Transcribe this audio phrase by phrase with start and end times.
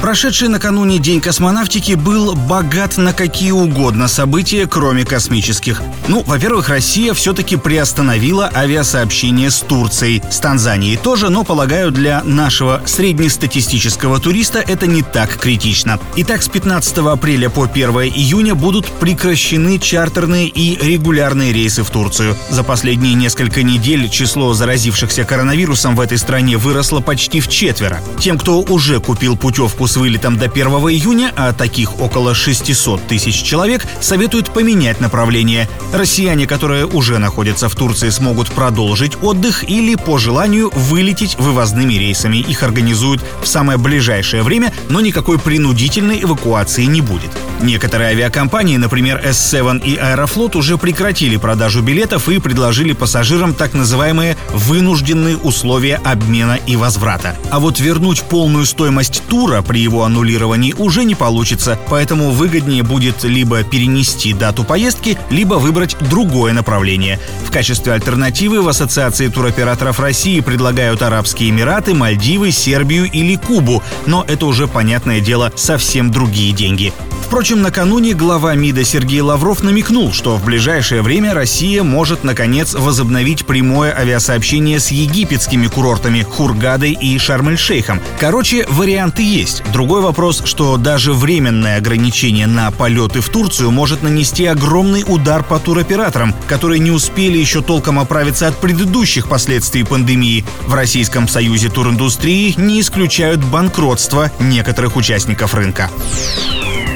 [0.00, 5.82] Прошедший накануне День космонавтики был богат на какие угодно события, кроме космических.
[6.06, 10.22] Ну, во-первых, Россия все-таки приостановила авиасообщение с Турцией.
[10.30, 15.98] С Танзанией тоже, но, полагаю, для нашего среднестатистического туриста это не так критично.
[16.16, 22.36] Итак, с 15 апреля по 1 июня будут прекращены чартерные и регулярные рейсы в Турцию.
[22.50, 28.00] За последние несколько недель число заразившихся коронавирусом в этой стране выросло почти в четверо.
[28.20, 33.42] Тем, кто уже купил путевку с вылетом до 1 июня, а таких около 600 тысяч
[33.42, 35.68] человек, советуют поменять направление.
[35.92, 42.38] Россияне, которые уже находятся в Турции, смогут продолжить отдых или, по желанию, вылететь вывозными рейсами.
[42.38, 47.30] Их организуют в самое ближайшее время, но никакой принудительной эвакуации не будет.
[47.62, 54.36] Некоторые авиакомпании, например S7 и Аэрофлот, уже прекратили продажу билетов и предложили пассажирам так называемые
[54.52, 57.36] вынужденные условия обмена и возврата.
[57.50, 63.24] А вот вернуть полную стоимость тура при его аннулировании уже не получится, поэтому выгоднее будет
[63.24, 67.20] либо перенести дату поездки, либо выбрать другое направление.
[67.44, 74.24] В качестве альтернативы в Ассоциации туроператоров России предлагают Арабские Эмираты, Мальдивы, Сербию или Кубу, но
[74.26, 76.92] это уже, понятное дело, совсем другие деньги.
[77.26, 83.44] Впрочем, накануне глава МИДа Сергей Лавров намекнул, что в ближайшее время Россия может, наконец, возобновить
[83.44, 88.00] прямое авиасообщение с египетскими курортами Хургадой и Шарм-эль-Шейхом.
[88.20, 89.64] Короче, варианты есть.
[89.72, 95.58] Другой вопрос, что даже временное ограничение на полеты в Турцию может нанести огромный удар по
[95.58, 100.44] туроператорам, которые не успели еще толком оправиться от предыдущих последствий пандемии.
[100.68, 105.90] В Российском союзе туриндустрии не исключают банкротство некоторых участников рынка.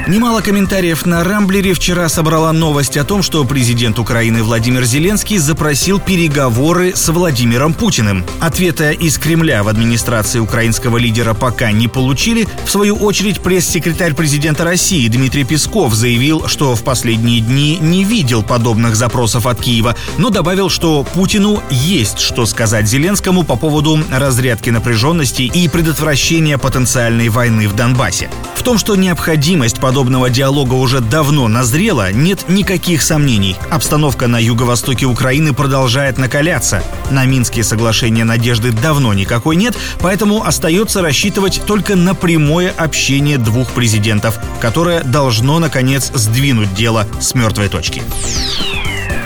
[0.07, 5.99] Немало комментариев на Рамблере вчера собрала новость о том, что президент Украины Владимир Зеленский запросил
[5.99, 8.25] переговоры с Владимиром Путиным.
[8.39, 12.47] Ответа из Кремля в администрации украинского лидера пока не получили.
[12.65, 18.41] В свою очередь, пресс-секретарь президента России Дмитрий Песков заявил, что в последние дни не видел
[18.41, 24.71] подобных запросов от Киева, но добавил, что Путину есть что сказать Зеленскому по поводу разрядки
[24.71, 28.29] напряженности и предотвращения потенциальной войны в Донбассе.
[28.55, 33.57] В том, что необходимость подобного диалога уже давно назрела, нет никаких сомнений.
[33.69, 36.81] Обстановка на юго-востоке Украины продолжает накаляться.
[37.09, 43.71] На Минские соглашения надежды давно никакой нет, поэтому остается рассчитывать только на прямое общение двух
[43.71, 48.01] президентов, которое должно, наконец, сдвинуть дело с мертвой точки.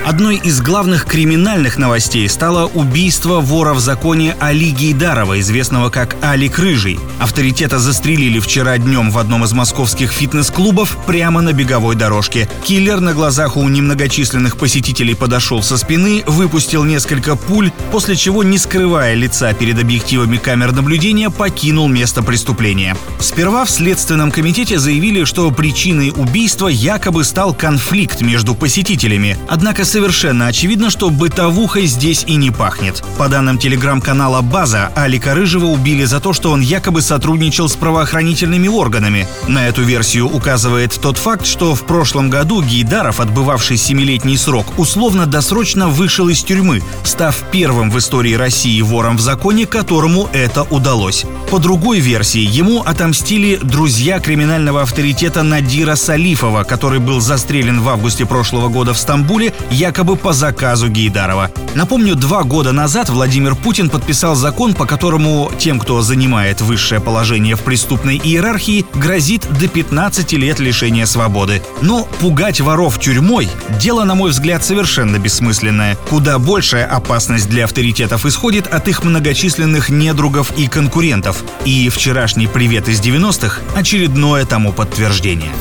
[0.05, 6.59] Одной из главных криминальных новостей стало убийство вора в законе Али Гейдарова, известного как Алик
[6.59, 6.99] Рыжий.
[7.17, 12.47] Авторитета застрелили вчера днем в одном из московских фитнес-клубов прямо на беговой дорожке.
[12.65, 18.59] Киллер на глазах у немногочисленных посетителей подошел со спины, выпустил несколько пуль, после чего, не
[18.59, 22.95] скрывая лица перед объективами камер наблюдения, покинул место преступления.
[23.19, 29.35] Сперва в Следственном комитете заявили, что причиной убийства якобы стал конфликт между посетителями.
[29.47, 33.01] Однако совершенно очевидно, что бытовухой здесь и не пахнет.
[33.17, 38.67] По данным телеграм-канала «База», Алика Рыжего убили за то, что он якобы сотрудничал с правоохранительными
[38.67, 39.25] органами.
[39.47, 45.87] На эту версию указывает тот факт, что в прошлом году Гейдаров, отбывавший семилетний срок, условно-досрочно
[45.87, 51.23] вышел из тюрьмы, став первым в истории России вором в законе, которому это удалось.
[51.49, 58.25] По другой версии, ему отомстили друзья криминального авторитета Надира Салифова, который был застрелен в августе
[58.25, 59.53] прошлого года в Стамбуле,
[59.85, 61.51] якобы по заказу Гейдарова.
[61.75, 67.55] Напомню, два года назад Владимир Путин подписал закон, по которому тем, кто занимает высшее положение
[67.55, 71.61] в преступной иерархии, грозит до 15 лет лишения свободы.
[71.81, 73.47] Но пугать воров тюрьмой–
[73.79, 75.97] дело, на мой взгляд, совершенно бессмысленное.
[76.09, 81.43] Куда большая опасность для авторитетов исходит от их многочисленных недругов и конкурентов.
[81.63, 85.51] И вчерашний привет из 90-х– очередное тому подтверждение.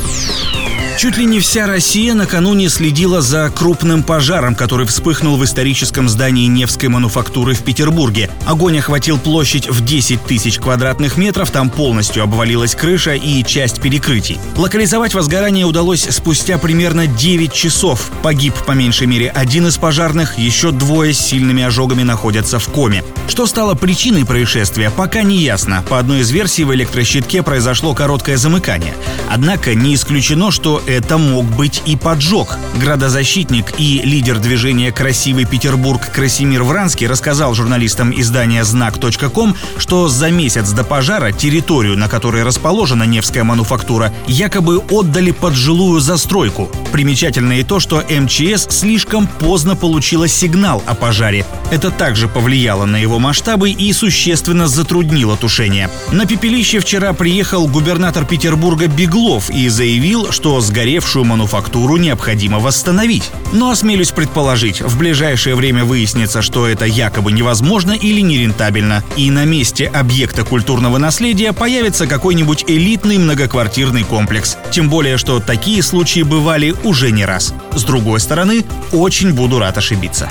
[0.97, 6.47] Чуть ли не вся Россия накануне следила за крупным пожаром, который вспыхнул в историческом здании
[6.47, 8.31] Невской мануфактуры в Петербурге.
[8.47, 14.39] Огонь охватил площадь в 10 тысяч квадратных метров, там полностью обвалилась крыша и часть перекрытий.
[14.57, 18.11] Локализовать возгорание удалось спустя примерно 9 часов.
[18.23, 23.03] Погиб по меньшей мере один из пожарных, еще двое с сильными ожогами находятся в коме.
[23.29, 25.85] Что стало причиной происшествия, пока не ясно.
[25.89, 28.95] По одной из версий в электрощитке произошло короткое замыкание.
[29.29, 32.57] Однако не исключено, что это мог быть и поджог.
[32.77, 40.71] Градозащитник и лидер движения «Красивый Петербург» Красимир Вранский рассказал журналистам издания «Знак.ком», что за месяц
[40.71, 46.71] до пожара территорию, на которой расположена Невская мануфактура, якобы отдали под жилую застройку.
[46.93, 51.47] Примечательно и то, что МЧС слишком поздно получила сигнал о пожаре.
[51.71, 55.91] Это также повлияло на его масштабы и существенно затруднило тушение.
[56.13, 63.31] На пепелище вчера приехал губернатор Петербурга Беглов и заявил, что сгоревшую мануфактуру необходимо восстановить.
[63.53, 69.45] Но осмелюсь предположить, в ближайшее время выяснится, что это якобы невозможно или нерентабельно, и на
[69.45, 74.59] месте объекта культурного наследия появится какой-нибудь элитный многоквартирный комплекс.
[74.73, 77.55] Тем более, что такие случаи бывали уже не раз.
[77.73, 80.29] С другой стороны, очень буду рад ошибиться.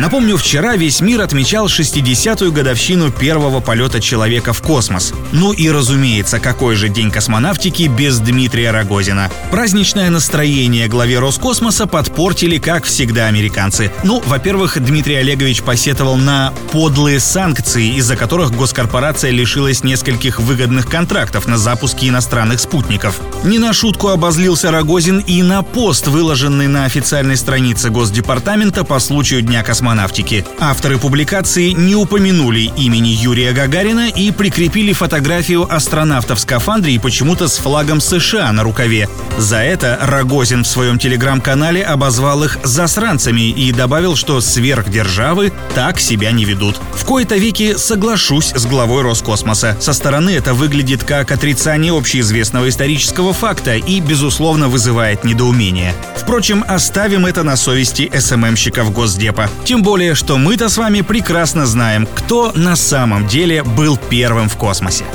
[0.00, 5.12] Напомню, вчера весь мир отмечал 60-ю годовщину первого полета человека в космос.
[5.32, 9.30] Ну и разумеется, какой же день космонавтики без Дмитрия Рогозина.
[9.50, 13.92] Праздничное настроение главе Роскосмоса подпортили, как всегда, американцы.
[14.02, 21.46] Ну, во-первых, Дмитрий Олегович посетовал на подлые санкции, из-за которых госкорпорация лишилась нескольких выгодных контрактов
[21.46, 23.20] на запуски иностранных спутников.
[23.44, 29.42] Не на шутку обозлился Рогозин и на пост, выложенный на официальной странице Госдепартамента по случаю
[29.42, 30.44] Дня космонавтики космонавтики.
[30.60, 37.48] Авторы публикации не упомянули имени Юрия Гагарина и прикрепили фотографию астронавта в скафандре и почему-то
[37.48, 39.08] с флагом США на рукаве.
[39.36, 46.30] За это Рогозин в своем телеграм-канале обозвал их засранцами и добавил, что сверхдержавы так себя
[46.30, 46.80] не ведут.
[46.94, 49.76] В кои-то веки соглашусь с главой Роскосмоса.
[49.80, 55.94] Со стороны это выглядит как отрицание общеизвестного исторического факта и, безусловно, вызывает недоумение.
[56.16, 59.50] Впрочем, оставим это на совести СММщиков Госдепа.
[59.64, 64.50] Тем тем более, что мы-то с вами прекрасно знаем, кто на самом деле был первым
[64.50, 65.06] в космосе.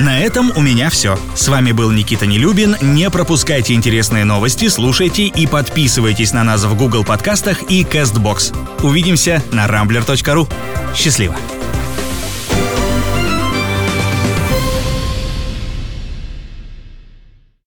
[0.00, 1.16] На этом у меня все.
[1.36, 2.76] С вами был Никита Нелюбин.
[2.80, 8.82] Не пропускайте интересные новости, слушайте и подписывайтесь на нас в Google подкастах и CastBox.
[8.82, 10.52] Увидимся на rambler.ru.
[10.96, 11.36] Счастливо!